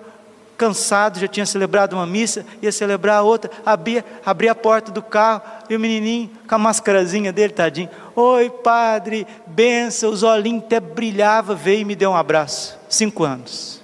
cansado, 0.63 1.19
já 1.19 1.27
tinha 1.27 1.45
celebrado 1.45 1.93
uma 1.93 2.07
missa, 2.07 2.45
ia 2.61 2.71
celebrar 2.71 3.21
outra, 3.21 3.51
abria, 3.65 4.05
abria 4.25 4.53
a 4.53 4.55
porta 4.55 4.93
do 4.93 5.01
carro, 5.01 5.41
e 5.69 5.75
o 5.75 5.79
menininho, 5.79 6.31
com 6.47 6.55
a 6.55 6.57
mascarazinha 6.57 7.33
dele, 7.33 7.51
tadinho, 7.51 7.89
oi 8.15 8.49
padre, 8.49 9.27
benção, 9.45 10.09
os 10.09 10.23
olhinhos 10.23 10.63
até 10.63 10.79
brilhava, 10.79 11.53
veio 11.53 11.81
e 11.81 11.85
me 11.85 11.95
deu 11.95 12.11
um 12.11 12.15
abraço, 12.15 12.79
cinco 12.87 13.25
anos, 13.25 13.83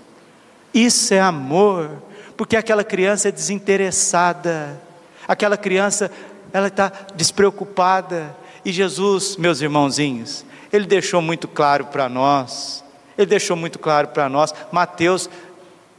isso 0.74 1.14
é 1.14 1.20
amor, 1.20 2.02
porque 2.38 2.56
aquela 2.56 2.86
criança 2.86 3.28
é 3.28 3.32
desinteressada, 3.32 4.80
aquela 5.28 5.58
criança, 5.58 6.10
ela 6.54 6.68
está 6.68 6.94
despreocupada, 7.14 8.34
e 8.64 8.72
Jesus, 8.72 9.36
meus 9.36 9.60
irmãozinhos, 9.60 10.46
Ele 10.72 10.86
deixou 10.86 11.22
muito 11.22 11.46
claro 11.46 11.88
para 11.88 12.08
nós, 12.08 12.86
Ele 13.18 13.28
deixou 13.28 13.58
muito 13.58 13.78
claro 13.78 14.08
para 14.08 14.30
nós, 14.30 14.54
Mateus 14.72 15.30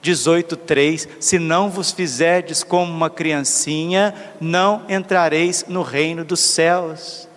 18:3 0.02 1.08
Se 1.18 1.38
não 1.38 1.70
vos 1.70 1.90
fizerdes 1.90 2.62
como 2.62 2.90
uma 2.90 3.10
criancinha, 3.10 4.14
não 4.40 4.84
entrareis 4.88 5.64
no 5.68 5.82
reino 5.82 6.24
dos 6.24 6.40
céus. 6.40 7.28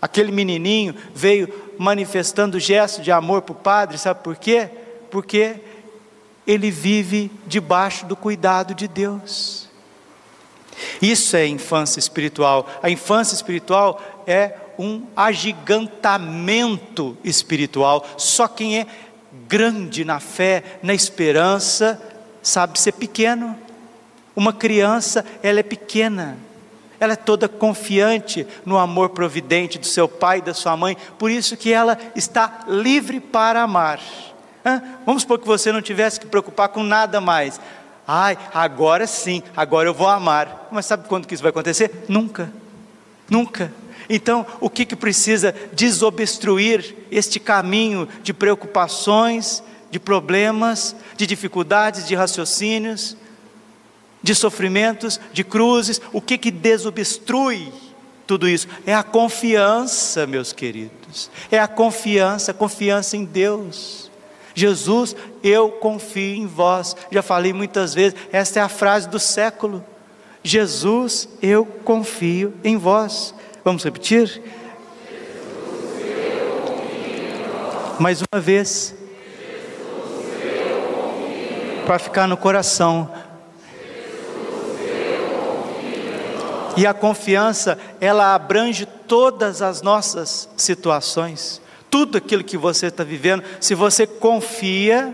Aquele 0.00 0.30
menininho 0.30 0.94
veio 1.14 1.52
manifestando 1.78 2.58
gesto 2.58 3.02
de 3.02 3.10
amor 3.10 3.42
para 3.42 3.52
o 3.52 3.56
padre, 3.56 3.98
sabe 3.98 4.22
por 4.22 4.36
quê? 4.36 4.68
Porque 5.10 5.56
ele 6.46 6.70
vive 6.70 7.30
debaixo 7.46 8.06
do 8.06 8.16
cuidado 8.16 8.74
de 8.74 8.88
Deus. 8.88 9.68
Isso 11.02 11.36
é 11.36 11.46
infância 11.46 11.98
espiritual. 11.98 12.68
A 12.82 12.88
infância 12.88 13.34
espiritual 13.34 14.00
é 14.26 14.54
um 14.78 15.02
agigantamento 15.16 17.16
espiritual. 17.24 18.06
Só 18.16 18.46
quem 18.46 18.78
é 18.78 18.86
grande 19.48 20.04
na 20.04 20.20
fé, 20.20 20.62
na 20.82 20.94
esperança, 20.94 22.00
sabe 22.42 22.78
ser 22.78 22.92
pequeno. 22.92 23.56
Uma 24.36 24.52
criança, 24.52 25.24
ela 25.42 25.58
é 25.58 25.62
pequena, 25.64 26.36
ela 27.00 27.14
é 27.14 27.16
toda 27.16 27.48
confiante 27.48 28.46
no 28.64 28.78
amor 28.78 29.10
providente 29.10 29.78
do 29.78 29.86
seu 29.86 30.06
pai 30.06 30.38
e 30.38 30.42
da 30.42 30.54
sua 30.54 30.76
mãe, 30.76 30.96
por 31.18 31.30
isso 31.30 31.56
que 31.56 31.72
ela 31.72 31.98
está 32.14 32.64
livre 32.68 33.18
para 33.18 33.62
amar. 33.62 34.00
Hã? 34.64 34.82
Vamos 35.06 35.22
supor 35.22 35.38
que 35.38 35.46
você 35.46 35.72
não 35.72 35.80
tivesse 35.80 36.20
que 36.20 36.26
preocupar 36.26 36.68
com 36.68 36.82
nada 36.82 37.20
mais. 37.20 37.60
Ai, 38.06 38.38
agora 38.54 39.06
sim, 39.06 39.42
agora 39.56 39.88
eu 39.88 39.94
vou 39.94 40.08
amar. 40.08 40.68
Mas 40.70 40.86
sabe 40.86 41.08
quando 41.08 41.26
que 41.26 41.34
isso 41.34 41.42
vai 41.42 41.50
acontecer? 41.50 42.04
Nunca. 42.08 42.52
Nunca. 43.28 43.72
Então, 44.08 44.46
o 44.60 44.70
que, 44.70 44.86
que 44.86 44.96
precisa 44.96 45.54
desobstruir 45.72 46.94
este 47.10 47.38
caminho 47.38 48.08
de 48.22 48.32
preocupações, 48.32 49.62
de 49.90 49.98
problemas, 49.98 50.96
de 51.16 51.26
dificuldades, 51.26 52.06
de 52.06 52.14
raciocínios, 52.14 53.16
de 54.22 54.34
sofrimentos, 54.34 55.20
de 55.32 55.44
cruzes? 55.44 56.00
O 56.12 56.20
que, 56.20 56.38
que 56.38 56.50
desobstrui 56.50 57.70
tudo 58.26 58.48
isso? 58.48 58.66
É 58.86 58.94
a 58.94 59.02
confiança, 59.02 60.26
meus 60.26 60.52
queridos. 60.52 61.30
É 61.50 61.58
a 61.58 61.68
confiança, 61.68 62.54
confiança 62.54 63.16
em 63.16 63.24
Deus. 63.24 64.10
Jesus, 64.54 65.14
eu 65.42 65.70
confio 65.70 66.34
em 66.34 66.46
vós. 66.46 66.96
Já 67.12 67.22
falei 67.22 67.52
muitas 67.52 67.94
vezes, 67.94 68.18
esta 68.32 68.58
é 68.58 68.62
a 68.62 68.68
frase 68.68 69.08
do 69.08 69.18
século. 69.18 69.84
Jesus, 70.42 71.28
eu 71.40 71.64
confio 71.64 72.54
em 72.64 72.76
vós. 72.76 73.34
Vamos 73.64 73.82
repetir? 73.82 74.40
Mais 77.98 78.22
uma 78.22 78.40
vez. 78.40 78.94
Para 81.86 81.98
ficar 81.98 82.28
no 82.28 82.36
coração. 82.36 83.10
E 86.76 86.86
a 86.86 86.94
confiança, 86.94 87.76
ela 88.00 88.36
abrange 88.36 88.86
todas 88.86 89.62
as 89.62 89.82
nossas 89.82 90.48
situações, 90.56 91.60
tudo 91.90 92.18
aquilo 92.18 92.44
que 92.44 92.56
você 92.56 92.86
está 92.86 93.02
vivendo. 93.02 93.42
Se 93.60 93.74
você 93.74 94.06
confia, 94.06 95.12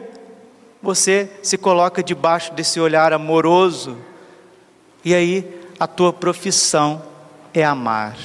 você 0.83 1.31
se 1.43 1.57
coloca 1.57 2.03
debaixo 2.03 2.53
desse 2.53 2.79
olhar 2.79 3.15
amoroso, 3.15 3.97
e 5.03 5.15
aí 5.15 5.67
a 5.81 5.87
tua 5.87 6.13
profissão 6.13 7.14
é 7.55 7.65
amar 7.65 8.17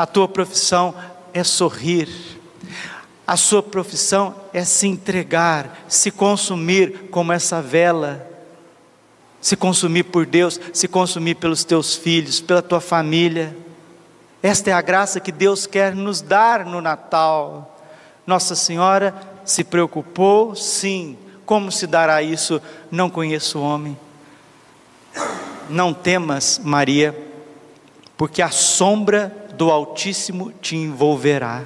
a 0.00 0.06
tua 0.06 0.26
profissão 0.26 0.94
é 1.30 1.44
sorrir, 1.44 2.08
a 3.26 3.36
sua 3.36 3.62
profissão 3.62 4.34
é 4.50 4.64
se 4.64 4.86
entregar, 4.86 5.78
se 5.86 6.10
consumir 6.10 7.10
como 7.10 7.34
essa 7.34 7.60
vela, 7.60 8.26
se 9.42 9.56
consumir 9.56 10.04
por 10.04 10.24
Deus, 10.24 10.58
se 10.72 10.88
consumir 10.88 11.34
pelos 11.34 11.64
teus 11.64 11.94
filhos, 11.96 12.40
pela 12.40 12.62
tua 12.62 12.80
família. 12.80 13.54
Esta 14.42 14.70
é 14.70 14.72
a 14.72 14.80
graça 14.80 15.20
que 15.20 15.30
Deus 15.30 15.66
quer 15.66 15.94
nos 15.94 16.22
dar 16.22 16.64
no 16.64 16.80
Natal. 16.80 17.78
Nossa 18.26 18.54
Senhora 18.54 19.14
se 19.44 19.62
preocupou, 19.62 20.56
sim. 20.56 21.18
Como 21.44 21.70
se 21.70 21.86
dará 21.86 22.22
isso? 22.22 22.58
Não 22.90 23.10
conheço 23.10 23.58
o 23.58 23.62
homem. 23.62 23.98
Não 25.68 25.92
temas, 25.92 26.58
Maria, 26.64 27.29
porque 28.20 28.42
a 28.42 28.50
sombra 28.50 29.34
do 29.56 29.70
Altíssimo 29.70 30.52
te 30.60 30.76
envolverá. 30.76 31.64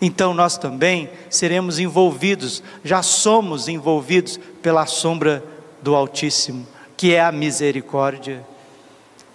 Então 0.00 0.32
nós 0.32 0.56
também 0.56 1.10
seremos 1.28 1.78
envolvidos, 1.78 2.62
já 2.82 3.02
somos 3.02 3.68
envolvidos 3.68 4.40
pela 4.62 4.86
sombra 4.86 5.44
do 5.82 5.94
Altíssimo, 5.94 6.66
que 6.96 7.12
é 7.12 7.20
a 7.20 7.30
misericórdia, 7.30 8.42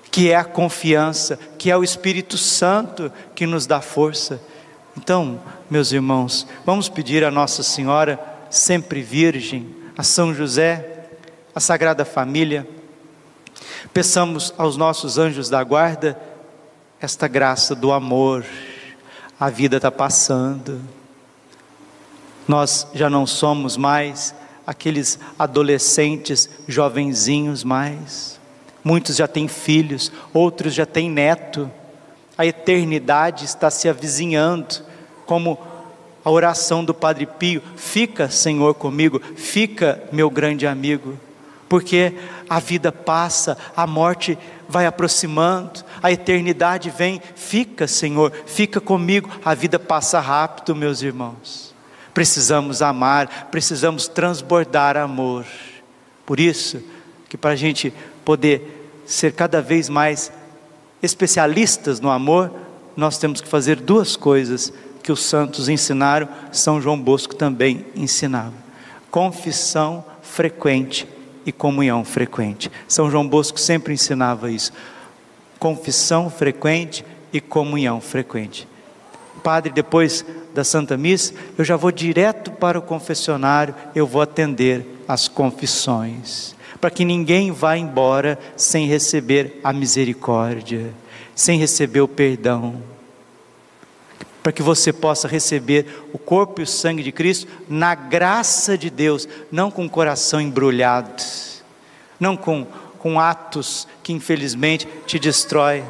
que 0.10 0.32
é 0.32 0.36
a 0.36 0.44
confiança, 0.44 1.38
que 1.60 1.70
é 1.70 1.78
o 1.78 1.84
Espírito 1.84 2.40
Santo 2.40 3.14
que 3.36 3.46
nos 3.46 3.68
dá 3.68 3.80
força. 3.80 4.42
Então, 4.98 5.40
meus 5.70 5.92
irmãos, 5.92 6.48
vamos 6.66 6.90
pedir 6.90 7.24
a 7.24 7.30
Nossa 7.30 7.62
Senhora 7.62 8.20
sempre 8.50 9.04
virgem, 9.04 9.76
a 9.96 10.02
São 10.02 10.34
José, 10.34 11.06
a 11.54 11.60
Sagrada 11.60 12.04
Família. 12.04 12.68
Peçamos 13.94 14.54
aos 14.58 14.78
nossos 14.78 15.18
anjos 15.18 15.50
da 15.50 15.64
guarda 15.64 16.20
esta 17.00 17.28
graça 17.28 17.76
do 17.76 17.92
amor. 17.92 18.46
A 19.40 19.50
vida 19.50 19.78
está 19.78 19.92
passando. 19.92 20.82
Nós 22.48 22.88
já 22.94 23.10
não 23.10 23.26
somos 23.26 23.76
mais 23.78 24.34
aqueles 24.66 25.20
adolescentes, 25.38 26.50
jovenzinhos 26.68 27.64
mais. 27.64 28.40
Muitos 28.84 29.16
já 29.16 29.28
têm 29.28 29.48
filhos, 29.48 30.12
outros 30.34 30.74
já 30.74 30.86
têm 30.86 31.10
neto. 31.10 31.70
A 32.38 32.46
eternidade 32.46 33.46
está 33.46 33.70
se 33.70 33.88
avizinhando, 33.90 34.84
como 35.26 35.58
a 36.24 36.30
oração 36.30 36.84
do 36.84 36.94
Padre 36.94 37.26
Pio: 37.26 37.62
Fica, 37.76 38.30
Senhor, 38.30 38.74
comigo, 38.76 39.22
fica, 39.36 40.04
meu 40.12 40.30
grande 40.30 40.68
amigo, 40.68 41.18
porque 41.70 42.14
a 42.50 42.60
vida 42.60 42.92
passa, 42.92 43.58
a 43.76 43.86
morte 43.88 44.38
vai 44.68 44.86
aproximando, 44.86 45.84
a 46.02 46.12
eternidade 46.12 46.90
vem. 46.90 47.22
Fica, 47.36 47.88
Senhor, 47.88 48.32
fica 48.46 48.80
comigo, 48.80 49.30
a 49.44 49.54
vida 49.54 49.80
passa 49.80 50.20
rápido, 50.20 50.76
meus 50.76 51.02
irmãos. 51.02 51.74
Precisamos 52.14 52.82
amar, 52.82 53.50
precisamos 53.52 54.08
transbordar 54.08 54.98
amor. 54.98 55.46
Por 56.26 56.40
isso, 56.40 56.82
que 57.28 57.38
para 57.38 57.52
a 57.52 57.56
gente 57.56 57.94
poder 58.24 58.90
ser 59.06 59.34
cada 59.34 59.62
vez 59.62 59.90
mais 59.90 60.32
especialistas 61.02 62.00
no 62.00 62.10
amor, 62.10 62.52
nós 62.96 63.18
temos 63.18 63.42
que 63.42 63.48
fazer 63.48 63.76
duas 63.76 64.16
coisas 64.16 64.72
que 65.04 65.12
os 65.12 65.24
santos 65.24 65.70
ensinaram, 65.70 66.28
São 66.52 66.82
João 66.82 67.00
Bosco 67.00 67.36
também 67.36 67.86
ensinava: 67.96 68.54
confissão 69.12 70.04
frequente 70.22 71.08
e 71.46 71.52
comunhão 71.52 72.04
frequente. 72.04 72.72
São 72.88 73.10
João 73.10 73.28
Bosco 73.28 73.60
sempre 73.60 73.94
ensinava 73.94 74.50
isso. 74.52 74.72
Confissão 75.60 76.30
frequente 76.30 77.06
e 77.32 77.40
comunhão 77.40 78.02
frequente. 78.02 78.68
Padre, 79.44 79.72
depois 79.72 80.26
da 80.54 80.64
Santa 80.64 80.98
Missa, 80.98 81.34
eu 81.58 81.64
já 81.64 81.76
vou 81.76 81.92
direto 81.92 82.52
para 82.52 82.80
o 82.80 82.82
confessionário, 82.82 83.76
eu 83.94 84.08
vou 84.08 84.22
atender 84.22 84.86
as 85.08 85.28
confissões, 85.28 86.56
para 86.82 86.90
que 86.90 87.06
ninguém 87.06 87.52
vá 87.52 87.78
embora 87.78 88.40
sem 88.56 88.88
receber 88.88 89.60
a 89.64 89.72
misericórdia, 89.72 90.94
sem 91.36 91.60
receber 91.60 92.02
o 92.02 92.08
perdão 92.08 92.95
para 94.46 94.52
que 94.52 94.62
você 94.62 94.94
possa 94.94 95.28
receber 95.28 96.08
o 96.14 96.20
corpo 96.20 96.62
e 96.62 96.66
o 96.66 96.68
sangue 96.68 97.02
de 97.02 97.12
Cristo 97.12 97.52
na 97.68 97.96
graça 97.96 98.78
de 98.78 98.92
Deus, 98.92 99.28
não 99.52 99.72
com 99.72 99.88
o 99.88 99.90
coração 99.90 100.40
embrulhado, 100.40 101.24
não 102.20 102.38
com, 102.38 102.64
com 103.00 103.20
atos 103.20 103.88
que 104.04 104.14
infelizmente 104.14 104.88
te 105.08 105.18
destrói. 105.18 105.84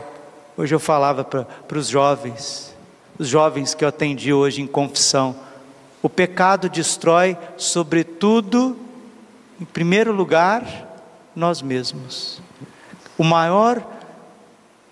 Hoje 0.55 0.73
eu 0.73 0.79
falava 0.79 1.21
para, 1.21 1.77
os 1.77 1.89
jovens, 1.89 2.73
os 3.19 3.27
jovens 3.27 3.73
que 3.73 3.83
eu 3.83 3.89
atendi 3.89 4.31
hoje 4.31 4.61
em 4.61 4.67
confissão, 4.67 5.35
o 6.01 6.07
pecado 6.07 6.69
destrói, 6.69 7.37
sobretudo, 7.57 8.79
em 9.59 9.65
primeiro 9.65 10.13
lugar, 10.13 10.65
nós 11.35 11.61
mesmos. 11.61 12.41
O 13.17 13.23
maior 13.25 13.85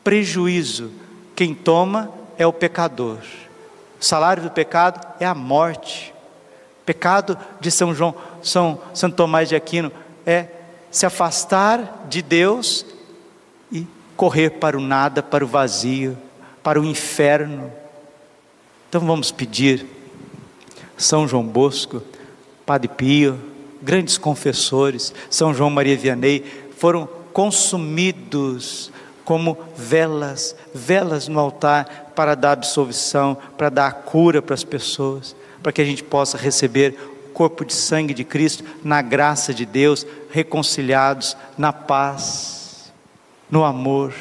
prejuízo 0.03 0.91
quem 1.33 1.55
toma 1.55 2.11
é 2.37 2.45
o 2.45 2.51
pecador. 2.51 3.19
O 4.03 4.05
salário 4.05 4.43
do 4.43 4.51
pecado 4.51 4.99
é 5.17 5.25
a 5.25 5.33
morte. 5.33 6.13
Pecado 6.85 7.37
de 7.61 7.71
São 7.71 7.95
João, 7.95 8.13
São 8.41 8.81
Santo 8.93 9.15
Tomás 9.15 9.47
de 9.47 9.55
Aquino 9.55 9.93
é 10.25 10.47
se 10.91 11.05
afastar 11.05 12.03
de 12.09 12.21
Deus 12.21 12.85
e 13.71 13.87
correr 14.17 14.49
para 14.59 14.77
o 14.77 14.81
nada, 14.81 15.23
para 15.23 15.45
o 15.45 15.47
vazio, 15.47 16.17
para 16.61 16.81
o 16.81 16.83
inferno. 16.83 17.71
Então 18.89 18.99
vamos 18.99 19.31
pedir 19.31 19.85
São 20.97 21.25
João 21.25 21.45
Bosco, 21.45 22.03
Padre 22.65 22.89
Pio, 22.89 23.39
grandes 23.81 24.17
confessores, 24.17 25.13
São 25.29 25.53
João 25.53 25.69
Maria 25.69 25.95
Vianney, 25.95 26.43
foram 26.77 27.07
consumidos 27.31 28.91
como 29.23 29.57
velas, 29.77 30.57
velas 30.73 31.29
no 31.29 31.39
altar 31.39 32.02
para 32.15 32.35
dar 32.35 32.51
absolvição, 32.51 33.37
para 33.57 33.69
dar 33.69 33.93
cura 34.03 34.41
para 34.41 34.53
as 34.53 34.63
pessoas, 34.63 35.35
para 35.61 35.71
que 35.71 35.81
a 35.81 35.85
gente 35.85 36.03
possa 36.03 36.37
receber 36.37 36.95
o 37.27 37.29
corpo 37.29 37.65
de 37.65 37.73
sangue 37.73 38.13
de 38.13 38.23
Cristo 38.23 38.63
na 38.83 39.01
graça 39.01 39.53
de 39.53 39.65
Deus, 39.65 40.05
reconciliados 40.29 41.37
na 41.57 41.71
paz, 41.73 42.93
no 43.49 43.63
amor. 43.63 44.13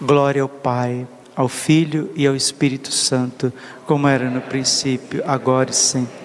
Glória 0.00 0.42
ao 0.42 0.48
Pai, 0.48 1.06
ao 1.36 1.48
Filho 1.48 2.10
e 2.14 2.26
ao 2.26 2.34
Espírito 2.34 2.90
Santo, 2.92 3.52
como 3.86 4.08
era 4.08 4.28
no 4.28 4.40
princípio, 4.40 5.22
agora 5.26 5.70
e 5.70 5.74
sempre. 5.74 6.20